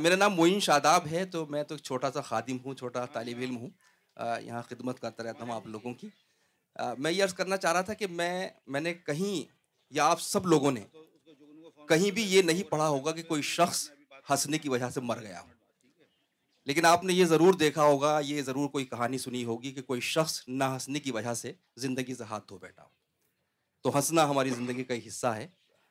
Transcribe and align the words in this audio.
میرا 0.00 0.16
نام 0.16 0.34
معین 0.34 0.60
شاداب 0.60 1.06
ہے، 1.06 1.24
تو 1.24 1.46
میں 1.46 1.62
تو 1.62 1.76
چھوٹا 1.76 2.12
سا 2.12 2.20
خادم 2.20 2.56
ہوں، 2.64 2.74
چھوٹا 2.74 3.04
طالب 3.04 3.38
علم 3.38 3.56
ہوں۔ 3.56 3.70
یہاں 4.42 4.62
خدمت 4.62 5.00
کرتا 5.00 5.22
رہتا 5.22 5.44
ہوں 5.44 5.52
آپ 5.52 5.66
لوگوں 5.66 5.94
کی۔ 5.94 6.08
میں 6.98 7.10
یہ 7.10 7.24
عرض 7.24 7.34
کرنا 7.34 7.56
چاہ 7.56 7.72
رہا 7.72 7.80
تھا 7.80 7.94
کہ 7.94 8.06
میں 8.06 8.48
میں 8.66 8.80
نے 8.80 8.94
کہیں 8.94 9.52
یا 9.90 10.04
آپ 10.04 10.20
سب 10.20 10.46
لوگوں 10.46 10.72
نے 10.72 10.80
کہیں 11.88 12.10
بھی 12.10 12.22
یہ 12.22 12.42
نہیں 12.42 12.62
پڑھا 12.62 12.88
ہوگا 12.88 13.12
کہ 13.12 13.22
کوئی 13.22 13.42
شخص 13.42 13.90
ہنسنے 14.30 14.58
کی 14.58 14.68
وجہ 14.68 14.90
سے 14.90 15.00
مر 15.00 15.20
گیا 15.20 15.40
ہو۔ 15.40 15.46
لیکن 16.64 16.84
آپ 16.84 17.04
نے 17.04 17.12
یہ 17.12 17.24
ضرور 17.24 17.54
دیکھا 17.54 17.82
ہوگا، 17.82 18.20
یہ 18.24 18.42
ضرور 18.42 18.68
کوئی 18.68 18.84
کہانی 18.84 19.18
سنی 19.18 19.44
ہوگی 19.44 19.72
کہ 19.72 19.82
کوئی 19.82 20.00
شخص 20.00 20.42
نہ 20.48 20.64
ہنسنے 20.64 21.00
کی 21.00 21.10
وجہ 21.10 21.34
سے 21.34 21.52
زندگی 21.76 22.14
سے 22.14 22.24
ہاتھ 22.24 22.48
دھو 22.48 22.58
بیٹھا 22.58 22.82
ہو۔ 22.82 22.88
تو 23.82 23.96
ہنسنا 23.96 24.30
ہماری 24.30 24.50
زندگی 24.50 24.84
کا 24.84 24.94
حصہ 25.06 25.26
ہے 25.26 25.48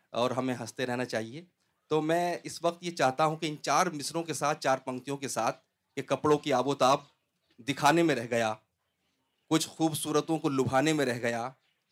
اور 0.10 0.32
ہمیں 0.32 0.56
ہنستے 0.60 0.86
رہنا 0.86 1.06
چاہیے۔ 1.06 1.46
تو 1.92 2.02
میں 2.02 2.38
اس 2.44 2.64
وقت 2.64 2.84
یہ 2.84 2.92
چاہتا 2.92 3.26
ہوں 3.26 3.36
کہ 3.36 3.46
ان 3.46 3.56
چار 3.62 3.88
مصروں 3.88 4.24
کے 4.24 4.34
ساتھ، 4.34 4.60
چار 4.60 4.78
پنکتیوں 4.78 5.18
کے 5.18 5.28
ساتھ 5.28 5.60
کہ 5.96 6.02
کپڑوں 6.02 6.38
کی 6.38 6.54
آب 6.54 6.68
و 6.68 6.76
تاب 6.76 6.98
دکھانے 7.60 8.04
میں 8.04 8.16
رہ 8.16 8.28
گیا، 8.30 8.54
کچھ 9.50 9.68
خوبصورتوں 9.68 10.38
کو 10.38 10.50
لبھانے 10.50 10.94
میں 10.94 11.06
رہ 11.06 11.18
گیا۔ 11.20 11.50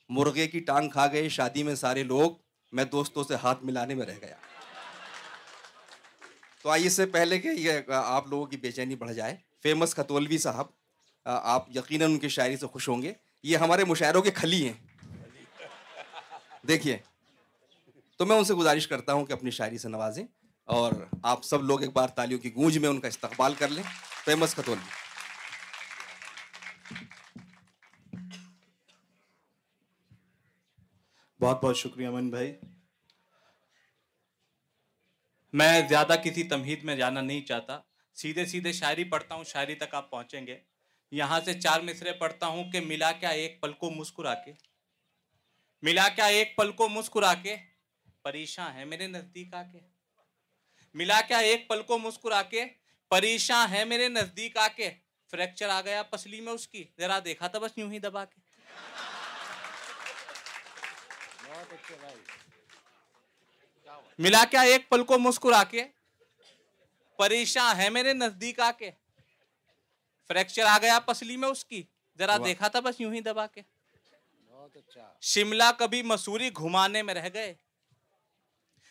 مرغے 0.09 0.48
کی 0.48 0.59
ٹانگ 0.59 0.89
کھا 0.89 1.08
گئے، 1.08 1.30
شادی 1.30 1.63
میں 1.63 1.75
سارے 1.75 2.03
لوگ 2.03 2.31
میں 2.72 2.85
دوستوں 2.85 3.23
سے 3.23 3.35
ہاتھ 3.35 3.63
ملانے 3.63 3.95
میں 3.95 4.05
رہ 4.05 4.16
گیا۔ 4.22 4.35
تو 6.63 6.70
آئیے 6.70 6.89
سے 6.89 7.05
پہلے 7.05 7.39
کہ 7.39 7.47
یہ 7.47 7.72
آپ 7.94 8.27
لوگوں 8.27 8.45
کی 8.45 8.58
بے 8.58 8.72
چینی 8.72 8.95
بڑھ 8.95 9.13
جائے۔ 9.13 9.36
فیمس 9.61 9.95
خطولوی 9.95 10.38
صاحب 10.38 10.66
آپ 11.25 11.70
یقیناً 11.75 12.11
ان 12.11 12.20
کی 12.20 12.30
شاعری 12.30 12.58
سے 12.58 12.67
خوش 12.67 12.89
ہوں 12.89 13.02
گے۔ 13.02 13.13
یہ 13.44 13.58
ہمارے 13.58 13.86
مشاعروں 13.86 14.22
کے 14.22 14.31
کھلی 14.31 14.66
ہیں۔ 14.67 14.77
دیکھیے 16.67 16.97
تو 18.20 18.26
میں 18.26 18.38
ان 18.38 18.44
سے 18.44 18.54
گزارش 18.54 18.88
کرتا 18.88 19.14
ہوں 19.14 19.26
کہ 19.26 19.34
اپنی 19.34 19.52
شاعری 19.52 19.78
سے 19.78 19.90
نوازیں 19.90 20.23
اور 20.64 20.91
آپ 21.23 21.44
سب 21.44 21.64
لوگ 21.64 21.82
ایک 21.82 21.91
بار 21.91 22.08
تالیوں 22.08 22.40
کی 22.40 22.55
گونج 22.55 22.78
میں 22.78 22.90
ان 22.90 23.00
کا 23.02 23.08
استقبال 23.08 23.54
کر 23.54 23.68
لیں۔ 23.68 23.84
فیمس 24.26 24.55
خطولوی 24.55 24.90
بہت 31.39 31.64
بہت 31.64 31.78
شکریہ 31.78 32.08
امن 32.08 32.30
بھائی۔ 32.30 32.53
میں 35.54 35.81
زیادہ 35.89 36.16
کسی 36.23 36.44
تمہید 36.44 36.83
میں 36.83 36.95
جانا 36.95 37.22
نہیں 37.22 37.42
چاہتا۔ 37.42 37.80
سیدھے 38.16 38.45
سیدھے 38.45 38.72
شاعری 38.72 39.04
پڑھتا 39.04 39.36
ہوں 39.36 39.44
شاعری 39.44 39.76
تک 39.76 39.95
آپ 39.95 40.11
پہنچیں 40.11 40.48
گے۔ 40.48 40.59
یہاں 41.11 41.39
سے 41.45 41.61
چار 41.61 41.80
مصرے 41.80 42.11
پڑھتا 42.11 42.48
ہوں 42.48 42.72
کہ 42.72 42.80
ملا 42.80 43.11
کیا 43.11 43.30
ایک 43.30 43.61
پل 43.61 43.73
کو 43.73 43.92
مسکرا 43.92 44.33
کے۔ 44.33 44.54
ملا 45.81 46.09
کیا 46.09 46.26
ایک 46.26 46.56
پل 46.56 46.72
کو 46.72 46.89
مسکرا 46.89 47.33
کے۔ 47.33 47.56
پریشاں 48.23 48.73
ہے 48.73 48.86
میرے 48.86 49.08
نزدیک 49.08 49.53
آ 49.53 49.64
کے۔ 49.64 49.80
ملا 50.94 51.22
کیا 51.28 51.38
ایک 51.38 51.67
پل 51.67 51.81
کو 51.81 51.98
مسکرا 51.98 52.42
کے؟ 52.42 52.66
پریشاں 53.09 53.67
ہے 53.70 53.86
میرے 53.86 54.08
نزدیک 54.08 54.58
آ 54.58 54.67
کے۔ 54.76 54.92
فریکچر 55.31 55.70
آ 55.70 55.81
گیا 55.81 56.03
پسلی 56.03 56.42
میں 56.42 56.53
اس 56.53 56.67
کی۔ 56.67 56.84
ذرا 56.98 57.20
دیکھا 57.26 57.48
تھا 57.48 57.59
بس 57.59 57.72
یوں 57.78 57.92
ہی 57.92 58.00
دبا 58.00 58.26
کے۔ 58.26 58.42
ملا 64.17 64.44
کیا 64.52 64.61
ایک 64.61 64.89
پل 64.89 65.04
کو 65.04 65.20
مسکرا 65.20 65.64
کے؟ 65.64 65.83
پریشاں 67.17 67.76
ہے 67.78 67.89
میرے 67.89 68.14
نزدیک 68.14 68.59
آ 68.59 68.72
کے۔ 68.72 68.92
فریکچر 70.28 70.64
آ 70.64 70.78
گیا 70.81 71.00
پسلی 71.00 71.38
میں 71.38 71.50
اس 71.50 71.66
کی۔ 71.66 71.83
ذرا 72.17 72.38
دیکھا 72.45 72.67
تھا 72.67 72.80
بس 72.80 73.02
یوں 73.02 73.14
ہی 73.14 73.22
دبا 73.22 73.48
کے۔ 73.48 73.61
شملہ 75.22 75.64
کبھی 75.78 76.02
مسوری 76.02 76.50
گھمانے 76.50 77.04
میں 77.04 77.14
رہ 77.14 77.30
گئے۔ 77.33 77.54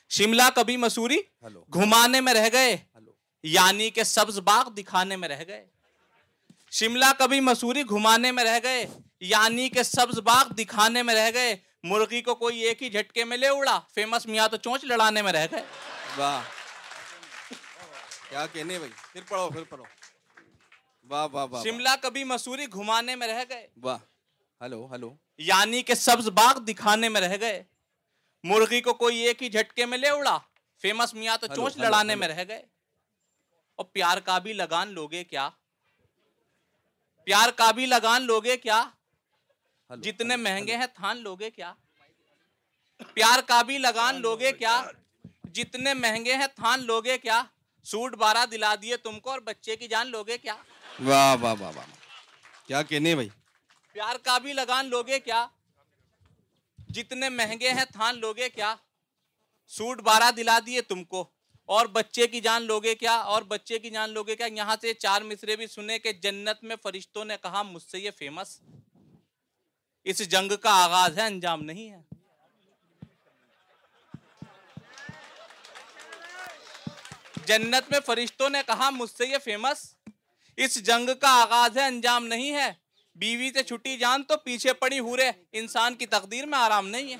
شملہ 0.08 0.42
کبھی 0.54 0.76
مسوری 0.76 1.18
گھمانے 1.74 2.20
میں 2.20 2.34
رہ 2.34 2.48
گئے 2.52 2.76
یعنی 3.42 3.90
کہ 3.90 4.02
سبز 4.02 4.38
باغ 4.38 4.68
دکھانے 4.70 5.16
میں 5.16 5.28
رہ 5.28 5.44
گئے۔ 5.46 5.66
شملہ 6.70 7.04
کبھی 7.18 7.40
مسوری 7.40 7.82
گھمانے 7.82 8.32
میں 8.32 8.44
رہ 8.44 8.58
گئے 8.62 8.86
یعنی 9.20 9.68
کہ 9.68 9.82
سبز 9.82 10.18
باغ 10.18 10.48
دکھانے 10.48 11.02
میں 11.02 11.14
رہ 11.14 11.30
گئے۔ 11.34 11.56
مرغی 11.82 12.22
کو 12.22 12.34
کوئی 12.34 12.58
ایک 12.58 12.82
ہی 12.82 12.90
جھٹکے 12.90 13.24
میں 13.24 13.36
لے 13.36 13.48
اڑا 13.48 13.80
فیمس 13.94 14.26
میاں 14.26 14.48
تو 14.48 14.56
چونچ 14.56 14.84
لڑانے 14.84 15.22
میں 15.22 15.32
رہ 15.32 15.46
گئے۔ 15.50 15.62
واہ۔ 16.16 16.42
کیا 18.30 18.46
کہنے 18.46 18.78
بھائی؟ 18.78 18.92
پھر 19.12 19.20
پڑھو 19.28 19.50
پھر 19.50 19.64
پڑھو۔ 19.64 19.84
واہ 21.08 21.28
واہ 21.32 21.46
واہ۔ 21.50 21.62
شملہ 21.62 21.88
کبھی 22.02 22.24
مسوری 22.24 22.66
گھمانے 22.72 23.14
میں 23.14 23.26
رہ 23.26 23.44
گئے۔ 23.48 23.66
واہ۔ 23.82 23.98
Hello 24.64 24.94
hello. 24.94 25.14
یعنی 25.38 25.82
کہ 25.82 25.94
سبز 25.94 26.28
باغ 26.28 26.58
دکھانے 26.58 27.08
میں 27.08 27.20
رہ 27.20 27.36
گئے۔ 27.40 27.64
مرغی 28.44 28.80
کو 28.80 28.94
کوئی 28.94 29.16
ایک 29.16 29.42
ہی 29.42 29.48
جھٹکے 29.48 29.86
میں 29.86 29.98
لے 29.98 30.08
اڑا 30.08 30.38
فیمس 30.82 31.14
میاں 31.14 31.36
تو 31.36 31.46
چونچ 31.46 31.76
لڑانے 31.76 32.14
میں 32.14 32.28
رہ 32.28 32.44
گئے۔ 32.48 32.62
اور 33.74 33.84
پیار 33.84 34.18
کا 34.18 34.38
بھی 34.38 34.52
لگان 34.52 34.92
لوگے 34.92 35.24
کیا؟ 35.24 35.48
پیار 37.24 37.50
کا 37.50 37.70
بھی 37.70 37.86
لگان 37.86 38.22
لوگے 38.22 38.56
کیا؟ 38.56 38.84
جتنے 39.90 40.36
مہنگے 40.36 40.76
ہیں 40.76 40.86
تھان 40.94 41.16
لوگے 41.16 41.50
کیا؟ 41.50 41.74
پیار 43.14 43.42
کا 43.42 43.62
بھی 43.62 43.78
لگان 43.78 44.20
لوگے 44.20 44.52
کیا؟ 44.52 44.82
جتنے 45.54 45.94
مہنگے 45.94 46.36
ہیں 46.36 46.46
تھان 46.54 46.84
لوگے 46.84 47.18
کیا؟ 47.18 47.42
سوٹ 47.84 48.14
بارہ 48.14 48.46
دلا 48.46 48.74
دیے 48.82 48.96
تم 48.96 49.20
کو 49.20 49.30
اور 49.30 49.38
بچے 49.38 49.76
کی 49.76 49.88
جان 49.88 50.06
لوگے 50.06 50.38
کیا؟ 50.38 50.54
واہ 51.04 51.36
واہ 51.40 51.54
واہ 51.60 51.72
واہ 51.76 51.86
کیا 52.66 52.82
کہنے 52.82 53.14
بھائی؟ 53.14 53.28
پیار 53.92 54.16
کا 54.16 54.38
بھی 54.38 54.52
لگان 54.52 54.86
لوگے 54.86 55.20
کیا؟ 55.20 55.46
جتنے 56.88 57.28
مہنگے 57.28 57.68
ہیں 57.68 57.84
تھان 57.92 58.18
لوگے 58.18 58.48
کیا؟ 58.48 58.74
سوٹ 59.66 60.00
بارہ 60.00 60.30
دلا 60.30 60.58
دیے 60.66 60.82
تم 60.82 61.04
کو۔ 61.04 61.30
اور 61.64 61.86
بچے 61.86 62.26
کی 62.26 62.40
جان 62.40 62.62
لوگے 62.62 62.94
کیا؟ 62.94 63.14
اور 63.16 63.42
بچے 63.42 63.78
کی 63.78 63.90
جان 63.90 64.10
لوگے 64.10 64.36
کیا؟ 64.36 64.46
یہاں 64.46 64.76
سے 64.80 64.94
چار 64.94 65.22
مصرے 65.22 65.56
بھی 65.56 65.66
سنے 65.66 65.98
کہ 65.98 66.12
جنت 66.12 66.64
میں 66.64 66.76
فرشتوں 66.82 67.24
نے 67.24 67.36
کہا، 67.42 67.62
مجھ 67.62 67.82
سے 67.82 67.98
یہ 67.98 68.10
فیمس 68.16 68.60
اس 70.04 70.30
جنگ 70.30 70.56
کا 70.56 70.70
آغاز 70.70 71.18
ہے، 71.18 71.26
انجام 71.26 71.62
نہیں 71.62 71.90
ہے۔ 71.90 72.02
جنت 77.44 77.90
میں 77.90 78.00
فرشتوں 78.06 78.50
نے 78.50 78.58
کہا، 78.66 78.90
مجھ 78.90 79.10
سے 79.10 79.26
یہ 79.26 79.38
فیمس 79.44 79.94
اس 80.56 80.74
جنگ 80.74 81.10
کا 81.20 81.28
آغاز 81.28 81.78
ہے، 81.78 81.86
انجام 81.86 82.26
نہیں 82.26 82.52
ہے۔ 82.52 82.87
بیوی 83.18 83.50
سے 83.52 83.62
چھٹی 83.62 83.96
جان 83.96 84.22
تو 84.22 84.36
پیچھے 84.36 84.72
پڑی 84.72 84.98
ہورے، 84.98 85.30
انسان 85.52 85.94
کی 85.94 86.06
تقدیر 86.06 86.46
میں 86.46 86.58
آرام 86.58 86.88
نہیں 86.88 87.12
ہے۔ 87.12 87.16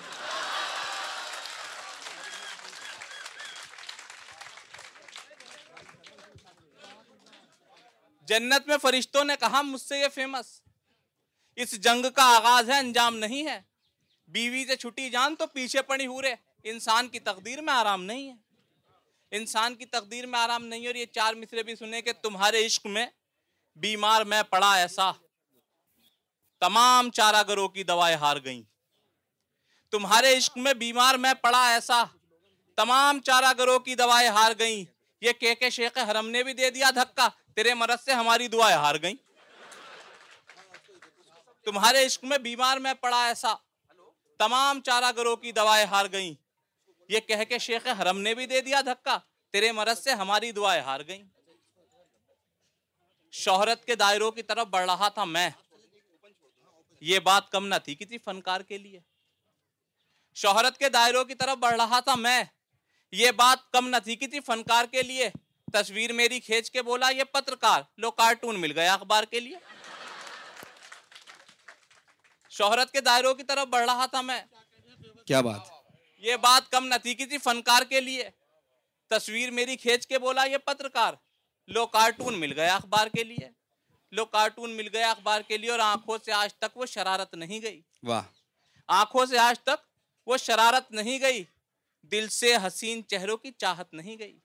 جنت 8.29 8.67
میں 8.69 8.77
فرشتوں 8.83 9.25
نے 9.25 9.35
کہا، 9.41 9.63
مجھ 9.63 9.81
سے 9.81 9.99
یہ 9.99 10.09
فیمس 10.15 10.61
اس 11.59 11.71
جنگ 11.83 12.07
کا 12.15 12.25
آغاز 12.37 12.71
ہے، 12.71 12.79
انجام 12.79 13.17
نہیں 13.17 13.47
ہے۔ 13.47 13.61
بیوی 14.29 14.65
سے 14.67 14.77
چھٹی 14.77 15.11
جان 15.11 15.35
تو 15.37 15.47
پیچھے 15.47 15.83
پڑی 15.83 16.07
ہورے، 16.07 16.35
انسان 16.65 17.09
کی 17.09 17.21
تقدیر 17.21 17.61
میں 17.61 17.75
آرام 17.75 18.05
نہیں 18.05 18.29
ہے۔ 18.29 18.35
انسان 19.33 19.75
کی 19.75 19.87
تقدیر 19.87 20.27
میں 20.27 20.39
آرام 20.39 20.67
نہیں، 20.67 20.87
اور 20.87 20.95
یہ 20.95 21.07
چار 21.13 21.35
مصرے 21.35 21.63
بھی 21.63 21.75
سنے 21.75 22.03
کہ 22.03 22.13
تمہارے 22.23 22.67
عشق 22.67 22.87
میں 22.87 23.07
بیمار 23.77 24.23
میں 24.23 24.43
پڑا 24.43 24.75
ایسا۔ 24.75 25.11
تمام 26.61 27.11
چارہ 27.11 27.43
گروں 27.49 27.69
کی 27.69 27.85
دوائیں 27.85 28.17
ہار 28.17 28.37
گئیں۔ 28.45 28.63
تمہارے 29.91 30.37
عشق 30.37 30.57
میں 30.57 30.75
بیمار 30.75 31.15
میں 31.15 31.35
پڑا 31.35 31.69
ایسا۔ 31.69 32.05
تمام 32.77 33.21
چارہ 33.21 33.53
گروں 33.59 33.79
کی 33.79 33.95
دوائیں 33.95 34.29
ہار 34.29 34.53
گئیں۔ 34.59 34.85
یہ 35.21 35.33
کہ 35.33 35.55
کے 35.55 35.71
شیخ 35.71 35.99
حرم 35.99 36.29
نے 36.29 36.43
بھی 36.43 36.53
دے 36.53 36.71
دیا 36.71 36.91
دھکا۔ 36.95 37.29
تیرے 37.55 37.75
مرض 37.75 38.05
سے 38.05 38.13
ہماری 38.13 38.49
دعائیں 38.49 38.77
ہار 38.77 38.95
گئیں۔ 39.03 39.15
تمہارے 41.65 42.07
عشق 42.07 42.25
میں 42.25 42.39
بیمار 42.39 42.77
میں 42.77 42.95
پڑا 42.95 43.25
ایسا۔ 43.25 43.55
تمام 44.39 44.81
چارہ 44.81 45.13
گروں 45.17 45.37
کی 45.37 45.53
دوائیں 45.53 45.87
ہار 45.87 46.07
گئیں۔ 46.13 46.35
یہ 47.09 47.21
کہہ 47.21 47.45
کے 47.49 47.59
شیخ 47.59 47.87
حرم 48.01 48.21
نے 48.21 48.35
بھی 48.35 48.47
دے 48.47 48.61
دیا 48.61 48.81
دھکا۔ 48.81 49.19
تیرے 49.51 49.73
مرض 49.73 49.99
سے 49.99 50.11
ہماری 50.11 50.53
دعائیں 50.53 50.83
ہار 50.83 51.01
گئیں۔ 51.07 51.23
شہرت 53.33 53.85
کے 53.85 53.95
دائروں 53.95 54.31
کی 54.31 54.43
طرف 54.43 54.67
بڑھ 54.67 54.91
رہا 54.91 55.09
تھا 55.09 55.25
میں۔ 55.25 55.51
یہ 57.01 57.19
بات 57.19 57.51
کم 57.51 57.67
نہ 57.67 57.75
تھی 57.85 57.95
کسی 57.95 58.19
فنکار 58.19 58.61
کے 58.61 58.79
لیے۔ 58.79 59.01
شہرت 60.35 60.79
کے 60.79 60.89
دائروں 60.89 61.25
کی 61.25 61.35
طرف 61.35 61.59
بڑھ 61.59 61.75
رہا 61.75 62.01
تھا 62.01 62.15
میں۔ 62.15 62.45
یہ 63.13 63.31
بات 63.31 63.73
کم 63.73 63.89
نہ 63.89 63.97
تھی 64.05 64.17
کسی 64.17 64.41
فنکار 64.41 64.85
کے 64.85 65.03
لیے۔ 65.03 65.31
تصویر 65.73 66.13
میری 66.13 66.41
کھینچ 66.41 66.71
کے 66.71 66.83
بولا 66.83 67.11
یہ 67.11 67.25
پترکار۔ 67.25 67.83
لو 67.97 68.11
کارٹون 68.11 68.61
مل 68.61 68.79
گیا 68.79 68.95
اخبار 68.95 69.25
کے 69.25 69.41
لیے۔ 69.41 69.57
شہرت 72.51 72.93
کے 72.93 73.01
دائروں 73.01 73.35
کی 73.35 73.43
طرف 73.43 73.69
بڑھ 73.69 73.85
رہا 73.85 74.07
تھا 74.07 74.21
میں۔ 74.21 74.43
کیا 75.27 75.41
بات؟ 75.41 75.61
یہ 76.19 76.37
بات 76.37 76.71
کم 76.71 76.87
نہ 76.87 76.95
تھی 77.03 77.15
کسی 77.15 77.39
فنکار 77.39 77.83
کے 77.83 78.01
لیے۔ 78.01 78.31
تصویر 79.11 79.51
میری 79.51 79.77
کھینچ 79.77 80.07
کے 80.07 80.19
بولا 80.19 80.45
یہ 80.45 80.57
پترکار۔ 80.57 81.15
لو 81.67 81.87
کارٹون 81.87 82.41
مل 82.41 82.53
گیا 82.53 82.77
اخبار 82.77 83.07
کے 83.07 83.25
لیے۔ 83.25 83.58
لو 84.13 84.25
کارٹون 84.25 84.71
مل 84.71 84.89
گیا 84.93 85.11
اخبار 85.11 85.41
کے 85.41 85.57
لیے 85.59 85.71
اور 85.71 85.79
آنکھوں 85.79 86.19
سے 86.25 86.33
آج 86.33 86.55
تک 86.55 86.77
وہ 86.77 86.87
شرارت 86.87 87.35
نہیں 87.35 87.63
گئی۔ 87.63 87.83
واہ۔ 88.03 88.23
آنکھوں 88.89 89.27
سے 89.27 89.39
آج 89.39 89.61
تک 89.61 89.81
وہ 90.27 90.37
شرارت 90.37 90.91
نہیں 90.91 91.21
گئی۔ 91.21 91.45
دل 92.03 92.29
سے 92.29 92.57
حسین 92.67 93.07
چہروں 93.07 93.37
کی 93.37 93.51
چاہت 93.51 93.95
نہیں 93.95 94.19
گئی۔ 94.19 94.39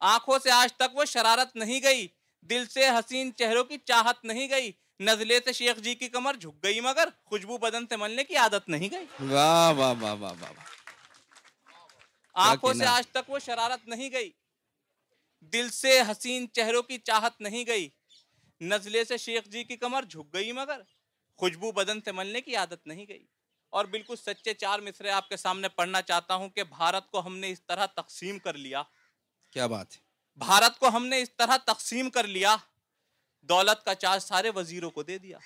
آنکھوں 0.00 0.38
سے 0.42 0.50
آج 0.50 0.72
تک 0.72 0.96
وہ 0.96 1.04
شرارت 1.04 1.56
نہیں 1.56 1.82
گئی۔ 1.82 2.06
دل 2.40 2.66
سے 2.66 2.88
حسین 2.88 3.34
چہروں 3.36 3.64
کی 3.64 3.78
چاہت 3.78 4.24
نہیں 4.24 4.48
گئی۔ 4.50 4.72
نزلے 5.00 5.38
سے 5.44 5.52
شیخ 5.52 5.76
جی 5.76 5.94
کی 5.94 6.08
کمر 6.08 6.34
جھک 6.34 6.62
گئی 6.62 6.80
مگر 6.80 7.08
خوشبو 7.24 7.58
بدن 7.58 7.86
سے 7.86 7.96
ملنے 7.96 8.24
کی 8.24 8.36
عادت 8.36 8.68
نہیں 8.68 8.88
گئی۔ 8.90 9.06
واہ 9.20 9.72
واہ 9.72 9.94
واہ 10.00 10.14
واہ 10.14 10.32
واہ 10.40 10.52
آنکھوں 12.34 12.74
سے؟ 12.74 12.84
آج 12.84 13.06
تک 13.06 13.30
وہ 13.30 13.38
شرارت 13.38 13.88
نہیں 13.88 14.12
گئی۔ 14.12 14.30
دل 15.40 15.70
سے 15.70 16.00
حسین 16.00 16.46
چہروں 16.52 16.82
کی 16.82 16.98
چاہت 16.98 17.40
نہیں 17.40 17.64
گئی۔ 17.66 17.88
نزلے 18.64 19.04
سے 19.04 19.16
شیخ 19.16 19.44
جی 19.44 19.64
کی 19.64 19.76
کمر 19.76 20.02
جھک 20.02 20.34
گئی 20.34 20.52
مگر 20.52 20.80
خوشبو 21.36 21.72
بدن 21.72 22.00
سے 22.00 22.12
ملنے 22.12 22.40
کی 22.40 22.56
عادت 22.56 22.86
نہیں 22.86 23.06
گئی۔ 23.08 23.26
اور 23.70 23.84
بالکل 23.84 24.16
سچے 24.16 24.54
چار 24.54 24.78
مصرے 24.78 25.10
آپ 25.10 25.28
کے 25.28 25.36
سامنے 25.36 25.68
پڑھنا 25.68 26.02
چاہتا 26.02 26.34
ہوں 26.34 26.48
کہ 26.48 26.64
بھارت 26.64 27.10
کو 27.10 27.26
ہم 27.26 27.36
نے 27.36 27.50
اس 27.50 27.62
طرح 27.66 27.86
تقسیم 27.86 28.38
کر 28.38 28.54
لیا۔ 28.54 28.82
کیا 29.50 29.66
بات 29.66 29.96
ہے؟ 29.96 30.00
بھارت 30.36 30.78
کو 30.78 30.88
ہم 30.88 31.06
نے 31.06 31.20
اس 31.22 31.28
طرح 31.36 31.56
تقسیم 31.56 32.10
کر 32.10 32.26
لیا 32.26 32.56
دولت 33.42 33.84
کا 33.84 33.94
چارج 33.94 34.22
سارے 34.22 34.50
وزیروں 34.50 34.90
کو 34.90 35.02
دے 35.02 35.18
دیا۔ 35.18 35.38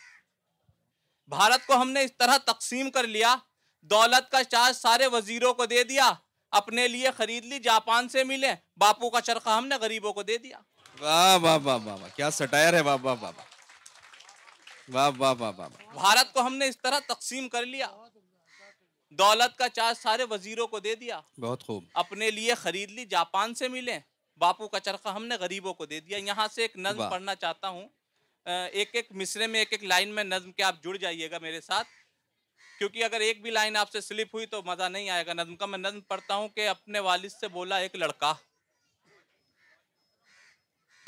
بھارت 1.26 1.66
کو 1.66 1.76
ہم 1.76 1.90
نے 1.90 2.02
اس 2.02 2.10
طرح 2.18 2.36
تقسیم 2.38 2.90
کر 2.90 3.06
لیا 3.06 3.36
دولت 3.82 4.30
کا 4.30 4.44
چارج 4.44 4.76
سارے 4.76 5.06
وزیروں 5.06 5.54
کو 5.54 5.66
دے 5.66 5.84
دیا 5.84 6.12
اپنے 6.50 6.88
لیے 6.88 7.08
خرید 7.16 7.44
لی 7.44 7.58
جاپان 7.58 8.08
سے 8.08 8.24
ملے 8.24 8.52
باپو 8.76 9.10
کا 9.10 9.20
چرخہ 9.20 9.48
ہم 9.48 9.66
نے 9.66 9.74
غریبوں 9.80 10.12
کو 10.12 10.22
دے 10.22 10.38
دیا۔ 10.38 10.60
واہ 11.00 11.38
واہ 11.42 11.96
کیا 12.16 12.30
بھارت 15.92 16.32
کو 16.32 16.40
ہم 16.40 16.56
نے 16.56 16.68
اس 16.68 16.78
طرح 16.78 16.98
تقسیم 17.08 17.48
کر 17.48 17.66
لیا۔ 17.66 17.86
دولت 19.10 19.58
کا 19.58 19.68
چارج 19.68 19.96
سارے 20.02 20.24
وزیروں 20.24 20.66
کو 20.66 20.78
دے 20.80 20.94
دیا۔ 20.94 21.20
بہت 21.40 21.64
خوب۔ 21.64 21.84
اپنے 21.94 22.30
لیے 22.30 22.54
خرید 22.54 22.90
لی 22.90 23.06
جاپان 23.06 23.54
سے 23.54 23.68
ملے۔ 23.68 23.98
باپو 24.36 24.68
کا 24.68 24.80
چرخہ 24.80 25.08
ہم 25.08 25.26
نے 25.26 25.34
غریبوں 25.34 25.74
کو 25.74 25.86
دے 25.86 26.00
دیا۔ 26.00 26.18
یہاں 26.18 26.48
سے 26.52 26.62
ایک 26.62 26.76
نظم 26.76 27.10
پڑھنا 27.10 27.34
چاہتا 27.34 27.68
ہوں۔ 27.68 27.88
ایک 28.72 28.90
ایک 28.92 29.06
مصرے 29.10 29.46
میں 29.46 29.60
ایک 29.60 29.68
ایک 29.70 29.84
لائن 29.84 30.08
میں 30.08 30.24
نظم 30.24 30.52
کے 30.52 30.62
آپ 30.62 30.82
جڑ 30.82 30.96
جائیے 30.96 31.30
گا 31.30 31.38
میرے 31.38 31.60
ساتھ۔ 31.60 31.88
کیونکہ 32.78 33.04
اگر 33.04 33.20
ایک 33.20 33.42
بھی 33.42 33.50
لائن 33.50 33.76
آپ 33.76 33.90
سے 33.90 34.00
سلپ 34.00 34.34
ہوئی 34.34 34.46
تو 34.46 34.62
مزہ 34.62 34.88
نہیں 34.88 35.10
آئے 35.10 35.26
گا۔ 35.26 35.32
نظم 35.32 35.56
کا 35.56 35.66
میں 35.66 35.78
نظم 35.78 36.00
پڑھتا 36.00 36.34
ہوں 36.34 36.48
کہ 36.48 36.68
اپنے 36.68 36.98
والد 36.98 37.28
سے 37.40 37.48
بولا 37.48 37.76
ایک 37.76 37.94
لڑکا۔ 37.94 38.34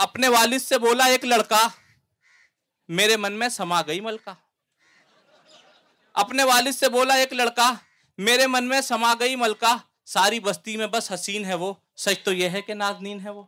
اپنے 0.02 0.28
والد 0.28 0.58
سے 0.58 0.78
بولا، 0.78 1.04
ایک 1.04 1.24
لڑکا، 1.24 1.68
میرے 2.88 3.16
من 3.16 3.32
میں 3.32 3.48
سما 3.48 3.82
گئی 3.82 4.00
ملکہ۔ 4.00 4.30
اپنے 6.14 6.44
والد 6.44 6.72
سے 6.72 6.88
بولا، 6.88 7.14
ایک 7.14 7.32
لڑکا، 7.32 7.74
میرے 8.18 8.46
من 8.46 8.68
میں 8.68 8.80
سما 8.80 9.14
گئی 9.20 9.36
ملکہ۔ 9.36 9.76
ساری 10.06 10.40
بستی 10.40 10.76
میں 10.76 10.86
بس 10.86 11.12
حسین 11.12 11.44
ہے 11.44 11.54
وہ۔ 11.54 11.74
سچ 11.96 12.24
تو 12.24 12.32
یہ 12.32 12.48
ہے 12.48 12.62
کہ 12.62 12.74
نازنین 12.74 13.20
ہے 13.20 13.30
وہ۔ 13.30 13.42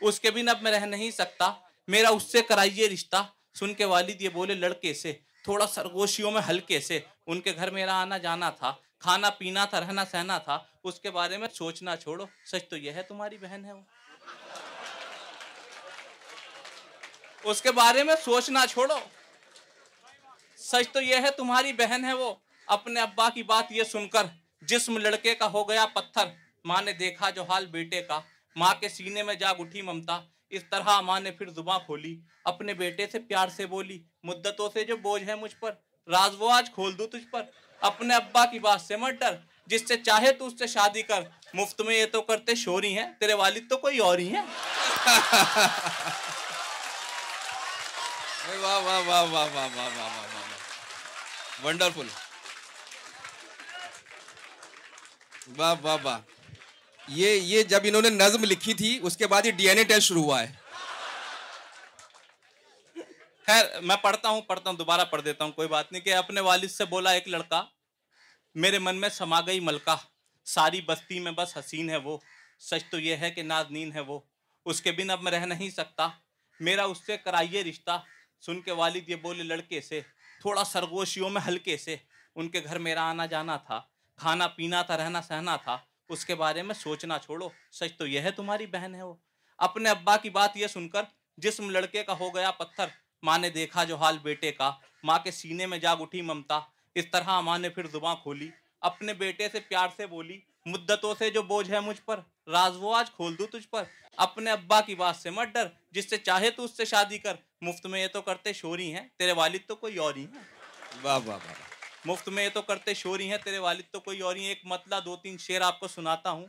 اس 0.00 0.20
کے 0.20 0.30
بن 0.30 0.48
اب 0.48 0.62
میں 0.62 0.72
رہ 0.72 0.86
نہیں 0.86 1.10
سکتا۔ 1.10 1.52
میرا 1.88 2.08
اس 2.08 2.22
سے 2.22 2.42
کرائیے 2.42 2.88
رشتہ۔ 2.88 3.26
سن 3.54 3.74
کے 3.74 3.84
والد 3.84 4.22
یہ 4.22 4.28
بولے، 4.28 4.54
لڑکے 4.54 4.94
سے۔ 4.94 5.12
تھوڑا 5.44 5.66
سرگوشیوں 5.66 6.30
میں 6.30 6.42
ہلکے 6.48 6.80
سے۔ 6.80 7.00
ان 7.26 7.40
کے 7.40 7.52
گھر 7.56 7.70
میرا 7.70 8.00
آنا 8.00 8.18
جانا 8.18 8.50
تھا۔ 8.50 8.74
کھانا 8.98 9.30
پینا 9.30 9.64
تھا، 9.64 9.80
رہنا 9.80 10.04
سہنا 10.04 10.38
تھا۔ 10.38 10.58
اس 10.84 11.00
کے 11.00 11.10
بارے 11.10 11.38
میں 11.38 11.48
سوچنا 11.48 11.96
چھوڑو۔ 11.96 12.26
سچ 12.44 12.68
تو 12.68 12.76
یہ 12.76 12.90
ہے، 12.90 13.02
تمہاری 13.02 13.38
بہن 13.38 13.64
ہے 13.64 13.72
وہ۔ 13.72 14.07
اس 17.44 17.62
کے 17.62 17.72
بارے 17.72 18.02
میں 18.02 18.14
سوچنا 18.24 18.66
چھوڑو۔ 18.66 18.98
سچ 20.56 20.92
تو 20.92 21.00
یہ 21.00 21.16
ہے، 21.16 21.30
تمہاری 21.36 21.72
بہن 21.72 22.04
ہے 22.04 22.12
وہ۔ 22.12 22.34
اپنے 22.66 23.00
ابا 23.00 23.28
کی 23.28 23.42
بات 23.42 23.64
یہ 23.70 23.82
سن 23.84 24.08
کر 24.08 24.22
جسم 24.62 24.98
لڑکے 24.98 25.34
کا 25.34 25.52
ہو 25.52 25.68
گیا 25.68 25.86
پتھر۔ 25.86 26.24
ماں 26.64 26.82
نے 26.82 26.92
دیکھا 26.92 27.30
جو 27.30 27.42
حال 27.42 27.66
بیٹے 27.66 28.02
کا۔ 28.02 28.20
ماں 28.56 28.74
کے 28.74 28.88
سینے 28.88 29.22
میں 29.22 29.34
جاگ 29.34 29.54
اٹھی 29.58 29.82
ممتا۔ 29.82 30.20
اس 30.50 30.62
طرح 30.70 31.00
ماں 31.00 31.20
نے 31.20 31.30
پھر 31.30 31.48
زباں 31.48 31.78
کھولی، 31.78 32.20
اپنے 32.44 32.74
بیٹے 32.74 33.06
سے 33.12 33.18
پیار 33.18 33.48
سے 33.48 33.66
بولی، 33.66 34.02
مدتوں 34.22 34.68
سے 34.72 34.84
جو 34.84 34.96
بوجھ 34.96 35.22
ہے 35.22 35.34
مجھ 35.34 35.56
پر۔ 35.56 35.72
راز 36.06 36.34
وہ 36.38 36.52
آج 36.52 36.70
کھول 36.74 36.98
دوں 36.98 37.08
تجھ 37.08 37.30
پر۔ 37.30 37.42
اپنے 37.80 38.14
ابا 38.14 38.46
کی 38.46 38.58
بات 38.58 38.80
سے 38.80 38.96
مت 38.96 39.12
ڈر۔ 39.12 39.36
جس 39.66 39.88
سے 39.88 39.96
چاہے 39.96 40.32
تو 40.32 40.46
اس 40.46 40.52
سے 40.58 40.66
شادی 40.66 41.02
کر۔ 41.02 41.20
مفت 41.54 41.80
میں 41.80 41.94
یہ 41.94 42.06
تو 42.06 42.22
کرتے 42.22 42.54
شوری 42.54 42.98
ہیں، 42.98 43.10
تیرے 43.20 43.32
والد 43.32 43.70
تو 43.70 43.76
کوئی 43.76 43.98
اور 43.98 44.18
ہی 44.18 44.34
ہیں۔ 44.34 44.42
واہ 48.48 48.78
واہ 48.78 49.00
واہ 49.00 49.22
واہ 49.24 49.24
واہ 49.24 49.48
واہ 49.54 49.68
واہ 49.76 49.96
واہ 49.96 50.26
واہ 50.26 51.64
ونڈرفل 51.64 52.06
واہ 55.56 55.74
واہ 55.82 55.96
واہ 56.02 56.20
یہ 57.02 57.30
یہ 57.44 57.62
جب 57.64 57.80
انہوں 57.84 58.02
نے 58.02 58.10
نظم 58.10 58.44
لکھی 58.44 58.74
تھی 58.74 58.98
اس 59.02 59.16
کے 59.16 59.26
بعد 59.26 59.46
یہ 59.46 59.52
ڈی 59.52 59.68
این 59.68 59.78
اے 59.78 59.84
ٹیسٹ 59.84 60.08
شروع 60.08 60.22
ہوا 60.22 60.40
ہے 60.42 60.52
خیر 63.48 63.80
میں 63.80 63.96
پڑھتا 63.96 64.28
ہوں 64.28 64.40
پڑھتا 64.42 64.70
ہوں 64.70 64.76
دوبارہ 64.76 65.04
پڑھ 65.04 65.22
دیتا 65.22 65.44
ہوں 65.44 65.52
کوئی 65.52 65.68
بات 65.68 65.92
نہیں 65.92 66.02
کہ 66.02 66.14
اپنے 66.14 66.40
والد 66.42 66.70
سے 66.70 66.84
بولا 66.86 67.10
ایک 67.10 67.28
لڑکا 67.28 67.62
میرے 68.56 68.78
من 68.78 68.96
میں 68.96 69.08
سما 69.10 69.40
گئی 69.46 69.60
ملکہ 69.60 69.96
ساری 70.46 70.80
بستی 70.80 71.18
میں 71.20 71.32
بس 71.32 71.56
حسین 71.56 71.90
ہے 71.90 71.96
وہ 72.04 72.18
سچ 72.62 72.90
تو 72.90 73.00
یہ 73.00 73.16
ہے 73.16 73.30
کہ 73.30 73.42
نازنین 73.44 73.92
ہے 73.92 74.00
وہ 74.00 74.18
اس 74.66 74.80
کے 74.82 74.92
بن 74.92 75.10
اب 75.10 75.22
میں 75.22 75.32
رہ 75.32 75.44
نہیں 75.46 75.70
سکتا 75.70 76.08
میرا 76.60 76.84
اس 76.84 76.98
سے 77.06 77.16
کرائیے 77.16 77.62
رشتہ 77.64 77.98
سن 78.40 78.60
کے 78.60 78.72
والد 78.72 79.08
یہ 79.08 79.16
بولے، 79.16 79.42
لڑکے 79.42 79.80
سے، 79.80 80.00
تھوڑا 80.40 80.64
سرگوشیوں 80.64 81.30
میں 81.30 81.40
ہلکے 81.46 81.76
سے۔ 81.76 81.96
ان 82.34 82.48
کے 82.48 82.60
گھر 82.64 82.78
میرا 82.78 83.10
آنا 83.10 83.26
جانا 83.26 83.56
تھا، 83.56 83.80
کھانا 84.16 84.48
پینا 84.48 84.82
تھا، 84.82 84.96
رہنا 84.96 85.22
سہنا 85.22 85.56
تھا۔ 85.56 85.78
اس 86.08 86.24
کے 86.24 86.34
بارے 86.34 86.62
میں 86.62 86.74
سوچنا 86.74 87.18
چھوڑو۔ 87.18 87.48
سچ 87.72 87.96
تو 87.98 88.06
یہ 88.06 88.20
ہے 88.20 88.30
تمہاری 88.30 88.66
بہن 88.66 88.94
ہے 88.94 89.02
وہ۔ 89.02 89.14
اپنے 89.58 89.90
ابا 89.90 90.16
کی 90.16 90.30
بات 90.30 90.56
یہ 90.56 90.66
سن 90.66 90.88
کر 90.88 91.02
جسم 91.36 91.70
لڑکے 91.70 92.02
کا 92.02 92.18
ہو 92.18 92.34
گیا 92.34 92.50
پتھر۔ 92.50 92.84
ماں 93.22 93.38
نے 93.38 93.50
دیکھا 93.50 93.84
جو 93.84 93.96
حال 93.96 94.18
بیٹے 94.18 94.52
کا۔ 94.52 94.72
ماں 95.02 95.18
کے 95.18 95.30
سینے 95.30 95.66
میں 95.66 95.78
جاگ 95.78 95.96
اٹھی 96.00 96.22
ممتا۔ 96.22 96.60
اس 96.94 97.04
طرح 97.12 97.40
ماں 97.40 97.58
نے 97.58 97.68
پھر 97.68 97.86
زباں 97.86 98.16
کھولی۔ 98.22 98.50
اپنے 98.80 99.14
بیٹے 99.14 99.48
سے 99.52 99.60
پیار 99.60 99.88
سے 99.96 100.06
بولی 100.06 100.40
مدتوں 100.66 101.14
سے 101.18 101.30
جو 101.30 101.42
بوجھ 101.42 101.70
ہے 101.70 101.80
مجھ 101.80 102.00
پر 102.04 102.20
راز 102.46 102.76
وہ 102.76 102.96
آج 102.96 103.10
کھول 103.10 103.38
دوں 103.38 103.46
تجھ 103.46 103.68
پر۔ 103.68 103.82
اپنے 104.16 104.50
ابا 104.50 104.80
کی 104.80 104.94
بات 104.94 105.16
سے 105.16 105.30
مت 105.30 105.48
ڈر 105.48 105.68
جس 105.90 106.10
سے 106.10 106.16
چاہے 106.16 106.50
تو 106.50 106.64
اس 106.64 106.76
سے 106.76 106.84
شادی 106.84 107.18
کر۔ 107.18 107.34
مفت 107.60 107.86
میں 107.86 108.02
یہ 108.02 108.06
تو 108.06 108.22
کرتے 108.22 108.52
شوری 108.52 108.94
ہیں 108.94 109.08
تیرے 109.16 109.32
والد 109.32 109.66
تو 109.66 109.76
کوئی 109.76 109.96
اور 109.96 110.14
ہی 110.14 110.20
ہیں۔ 110.20 110.42
واہ 111.02 111.18
واہ 111.24 111.38
واہ۔ 111.46 111.54
مفت 112.04 112.28
میں 112.28 112.44
یہ 112.44 112.48
تو 112.48 112.62
کرتے 112.62 112.94
شوری 112.94 113.30
ہیں 113.30 113.38
تیرے 113.44 113.58
والد 113.58 113.82
تو 113.90 114.00
کوئی 114.00 114.20
اور 114.20 114.36
ہی 114.36 114.40
ہیں۔ 114.40 114.48
ایک 114.48 114.60
مطلع 114.64 114.98
دو 115.04 115.16
تین 115.16 115.38
شعر 115.38 115.60
آپ 115.60 115.80
کو 115.80 115.88
سناتا 115.88 116.30
ہوں۔ 116.30 116.46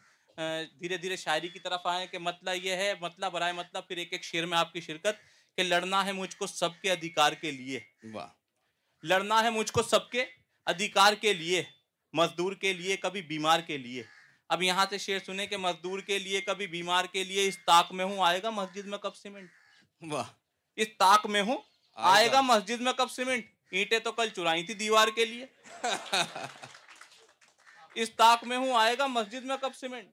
دھیرے 0.79 0.97
دھیرے 0.97 1.15
شاعری 1.15 1.47
کی 1.47 1.59
طرف 1.59 1.81
آئیں 1.83 2.07
کہ 2.07 2.17
مطلع 2.17 2.53
یہ 2.53 2.71
ہے 2.71 2.93
مطلع 3.01 3.29
برائے 3.29 3.53
مطلب 3.53 3.87
پھر 3.87 3.97
ایک 3.97 4.13
ایک 4.13 4.23
شعر 4.23 4.45
میں 4.45 4.57
آپ 4.57 4.73
کی 4.73 4.81
شرکت 4.81 5.17
کہ 5.57 5.63
لڑنا 5.63 6.05
ہے 6.05 6.11
مجھ 6.11 6.35
کو 6.37 6.47
سب 6.47 6.69
کے 6.81 6.91
ادھیکار 6.91 7.31
کے 7.31 7.51
لیے۔ 7.51 7.79
واہ۔ 8.13 8.27
لڑنا 9.03 9.43
ہے 9.43 9.49
مجھ 9.49 9.71
کو 9.71 9.83
سب 9.83 10.09
کے 10.09 10.25
ادھیکار 10.65 11.13
کے 11.13 11.33
لیے۔ 11.33 11.63
مزدور 12.13 12.53
کے 12.53 12.73
لیے 12.73 12.97
کبھی 12.97 13.21
بیمار 13.21 13.59
کے 13.59 13.77
لیے۔ 13.77 14.03
اب 14.49 14.63
یہاں 14.63 14.85
سے 14.89 14.97
شعر 14.97 15.19
سنے 15.25 15.47
کہ 15.47 15.57
مزدور 15.57 15.99
کے 15.99 16.19
لیے 16.19 16.41
کبھی 16.41 16.67
بیمار 16.67 17.05
کے 17.05 17.23
لیے 17.23 17.47
اس 17.47 17.57
طاق 17.65 17.91
میں 17.91 18.05
ہوں 18.05 18.25
آئے 18.25 18.43
گا 18.43 18.49
مسجد 18.49 18.85
میں 18.85 18.97
کب 18.97 19.15
سیمنٹ؟ 19.15 19.49
واہ۔ 20.01 20.25
اس 20.75 20.87
طاق 20.97 21.25
میں 21.25 21.41
ہوں 21.41 21.57
آئے۔ 21.95 22.31
گا۔ 22.31 22.41
مسجد 22.41 22.81
میں 22.81 22.93
کب 22.93 23.11
سیمنٹ؟ 23.11 23.45
اینٹیں 23.71 23.99
تو 23.99 24.11
کل 24.11 24.29
چرائی 24.29 24.63
تھی 24.63 24.73
دیوار 24.73 25.07
کے 25.15 25.25
لیے۔ 25.25 25.45
اس 27.95 28.15
طاق 28.15 28.43
میں 28.43 28.57
ہوں 28.57 28.75
آئے 28.75 28.97
گا 28.97 29.07
مسجد 29.07 29.45
میں 29.45 29.55
کب 29.61 29.75
سیمنٹ؟ 29.75 30.09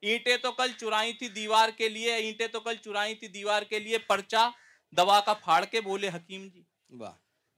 اینٹیں 0.00 0.36
تو 0.36 0.52
کل 0.52 0.72
چرائی 0.72 1.12
تھی 1.12 1.28
دیوار 1.28 1.68
کے 1.68 1.88
لیے 1.88 2.14
اینٹیں 2.14 2.46
تو 2.46 2.60
کل 2.60 2.76
چرائی 2.76 3.14
تھی 3.14 3.28
دیوار 3.28 3.62
کے 3.62 3.78
لیے۔ 3.78 3.98
پرچا 3.98 4.50
دوا 4.90 5.20
کا 5.20 5.34
پھاڑ 5.34 5.64
کے 5.64 5.80
بولے 5.80 6.08
حکیم 6.08 6.48
جی۔ 6.48 6.62
واہ۔ 6.90 7.12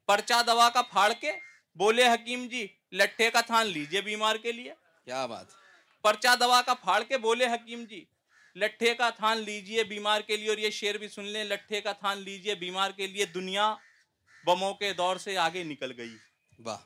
پرچا 0.07 0.43
دوا 0.47 0.71
کا 0.71 0.83
پھاڑ 0.83 1.13
کے 1.21 1.33
بولے 1.75 2.09
حکیم 2.09 2.47
جی۔ 2.47 2.67
لٹھے 2.93 3.31
کا 3.31 3.41
تھان 3.41 3.67
لیجیے 3.67 4.01
بیمار 4.01 4.37
کے 4.37 4.53
لیے۔ 4.53 4.73
کیا 5.05 5.27
بات۔ 5.27 5.47
پرچا 6.03 6.35
دوا 6.41 6.63
کا 6.63 6.75
پھاڑ 6.75 7.03
کے 7.03 7.19
بولے 7.19 7.47
حکیم 7.47 7.85
جی 7.85 8.05
لٹھے 8.57 8.95
کا 8.95 9.11
تھان 9.11 9.39
لیجیے 9.39 9.85
بیمار 9.85 10.21
کے 10.21 10.37
لیے 10.37 10.49
اور 10.49 10.59
یہ 10.59 10.71
شعر 10.71 10.95
بھی 10.95 11.09
سن 11.09 11.25
لیں۔ 11.25 11.45
لٹھے 11.45 11.81
کا 11.81 11.93
تھان 11.93 12.19
لیجیے 12.19 12.55
بیمار 12.55 12.91
کے 12.91 13.07
لیے 13.07 13.25
دنیا 13.25 13.75
بموں 14.47 14.75
کے 14.75 14.93
دور 14.93 15.17
سے 15.17 15.37
آگے 15.37 15.65
نکل 15.65 15.93
گئی۔ 15.97 16.17
واہ۔ 16.59 16.79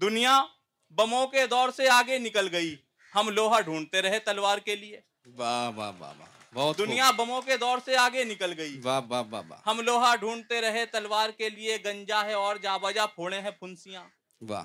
دنیا 0.00 0.44
بموں 0.90 1.26
کے 1.26 1.46
دور 1.46 1.68
سے 1.70 1.88
آگے 1.88 2.18
نکل 2.18 2.48
گئی۔ 2.52 2.76
ہم 3.14 3.28
لوہا 3.28 3.60
ڈھونڈتے 3.60 4.02
رہے 4.02 4.18
تلوار 4.18 4.58
کے 4.58 4.76
لیے۔ 4.76 5.00
واہ 5.36 5.70
واہ 5.76 5.92
واہ 5.98 6.12
واہ۔ 6.18 6.54
بہت 6.54 6.76
خوب۔ 6.76 6.86
دنیا 6.86 7.10
بموں 7.10 7.42
کے 7.42 7.56
دور 7.56 7.78
سے 7.84 7.96
آگے 7.96 8.24
نکل 8.24 8.54
گئی۔ 8.56 8.80
واہ 8.82 9.00
واہ 9.08 9.22
واہ 9.30 9.42
واہ۔ 9.48 9.58
ہم 9.66 9.80
لوہا 9.80 10.14
ڈھونڈتے 10.16 10.60
رہے 10.60 10.86
تلوار 10.86 11.30
کے 11.30 11.48
لیے۔ 11.48 11.76
گنجا 11.84 12.24
ہے 12.24 12.32
اور 12.32 12.56
جا 12.56 12.76
بجا 12.76 13.06
پھوڑے 13.06 13.40
ہیں 13.40 13.50
پھنسیاں۔ 13.50 14.04
واہ۔ 14.40 14.64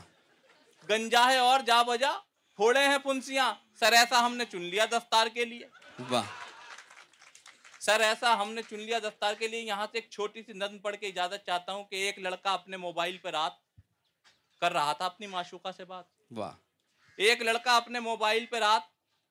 گنجا 0.89 1.25
ہے 1.25 1.37
اور 1.37 1.59
جا 1.59 1.81
بجا 1.83 2.11
پھوڑے 2.55 2.87
ہیں 2.87 2.97
پنسیاں۔ 2.97 3.53
سر 3.79 3.93
ایسا 3.93 4.25
ہم 4.25 4.35
نے 4.35 4.45
چن 4.45 4.61
لیا 4.61 4.85
دستار 4.85 5.27
کے 5.27 5.45
لیے۔ 5.45 5.67
واہ۔ 6.09 6.23
سر 7.79 7.99
ایسا 7.99 8.41
ہم 8.41 8.53
نے 8.53 8.61
چن 8.69 8.79
لیا 8.79 8.99
دستار 8.99 9.33
کے 9.33 9.47
لیے۔ 9.47 9.59
یہاں 9.59 9.87
سے 9.91 9.97
ایک 9.97 10.09
چھوٹی 10.09 10.43
سی 10.43 10.53
نظم 10.53 10.79
پڑھ 10.79 10.95
کے 10.95 11.07
اجازت 11.07 11.45
چاہتا 11.45 11.73
ہوں 11.73 11.83
کہ 11.83 11.95
ایک 11.95 12.19
لڑکا 12.19 12.53
اپنے 12.53 12.77
موبائل 12.77 13.17
پہ 13.17 13.29
رات 13.29 13.53
کر 14.61 14.73
رہا 14.73 14.93
تھا 14.93 15.05
اپنی 15.05 15.27
معشوقہ 15.27 15.71
سے 15.77 15.85
بات۔ 15.85 16.05
واہ۔ 16.31 16.51
ایک 17.17 17.41
لڑکا 17.41 17.77
اپنے 17.77 17.99
موبائل 17.99 18.45
پہ 18.45 18.55
رات 18.55 18.81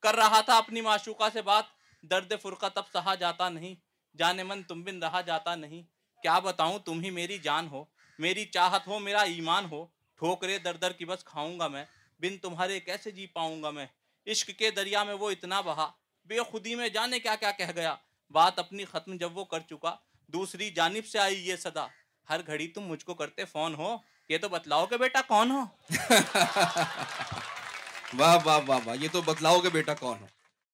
کر 0.03 0.15
رہا 0.15 0.41
تھا 0.41 0.59
اپنی 0.59 0.81
معشوقہ 0.81 1.25
سے 1.33 1.43
بات۔ 1.43 1.65
درد 2.03 2.33
فرقت 2.43 2.79
اب 2.79 2.85
سہا 2.93 3.15
جاتا 3.15 3.49
نہیں 3.49 3.75
جانے 4.17 4.43
من 4.43 4.63
تم 4.63 4.83
بن 4.83 4.99
رہا 5.03 5.21
جاتا 5.21 5.55
نہیں۔ 5.55 5.83
کیا 6.23 6.39
بتاؤں 6.39 6.79
تم 6.79 7.01
ہی 7.01 7.11
میری 7.11 7.39
جان 7.39 7.69
ہو 7.69 7.85
میری 8.19 8.45
چاہت 8.45 8.87
ہو 8.87 8.99
میرا 8.99 9.21
ایمان 9.21 9.65
ہو۔ 9.65 9.94
ٹھوکرے 10.21 10.59
در 10.59 10.77
در 10.77 10.93
کی 10.93 11.05
بس 11.05 11.25
کھاؤں 11.25 11.59
گا 11.59 11.69
میں 11.69 11.85
بن 12.21 12.37
تمہارے 12.39 12.81
کیسے 12.81 13.11
جی 13.11 13.27
پاؤں 13.27 13.63
گا 13.63 13.71
میں 13.71 13.87
عشق 14.27 14.51
کے 14.59 14.71
دریا 14.71 15.03
میں 15.05 15.15
وہ 15.15 15.31
اتنا 15.31 15.61
بہا 15.61 15.91
بے 16.27 16.39
خودی 16.51 16.75
میں 16.75 16.89
جانے 16.89 17.19
کیا 17.21 17.35
کیا 17.37 17.51
کہہ 17.51 17.73
گیا 17.77 17.95
بات 18.35 18.59
اپنی 18.59 18.85
ختم 18.85 19.17
جب 19.17 19.39
وہ 19.39 19.45
کر 19.45 19.61
چکا 19.61 19.95
دوسری 20.29 20.71
جانب 20.71 21.07
سے 21.07 21.19
آئی 21.19 21.49
یہ 21.49 21.57
صدا 21.57 21.87
ہر 22.29 22.41
گھڑی 22.47 22.69
تم 22.69 22.83
مجھ 22.83 23.05
کو 23.05 23.15
کرتے 23.15 23.45
فون 23.45 23.75
ہو 23.75 23.97
یہ 24.31 24.39
تو 24.39 24.49
بتلاؤ 24.49 24.87
کہ 24.87 24.97
بیٹا 24.97 25.21
کون 25.29 25.51
ہو 25.51 25.65
واہ 28.15 28.39
واہ 28.45 28.61
واہ 28.67 28.81
واہ 28.85 28.97
یہ 29.01 29.09
تو 29.13 29.23
بتلاؤ 29.23 29.61
کہ 29.61 29.69
بیٹا 29.69 29.95
کون 29.95 30.21
ہو 30.21 30.27